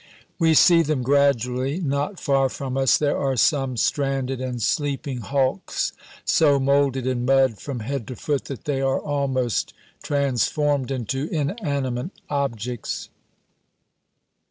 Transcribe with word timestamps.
We 0.39 0.55
see 0.55 0.81
them 0.81 1.03
gradually. 1.03 1.79
Not 1.79 2.19
far 2.19 2.49
from 2.49 2.75
us 2.75 2.97
there 2.97 3.19
are 3.19 3.35
some 3.37 3.77
stranded 3.77 4.41
and 4.41 4.59
sleeping 4.59 5.19
hulks 5.19 5.93
so 6.25 6.59
molded 6.59 7.05
in 7.05 7.23
mud 7.23 7.59
from 7.59 7.81
head 7.81 8.07
to 8.07 8.15
foot 8.15 8.45
that 8.45 8.65
they 8.65 8.81
are 8.81 8.99
almost 8.99 9.75
transformed 10.01 10.89
into 10.89 11.27
inanimate 11.31 12.09
objects. 12.31 13.09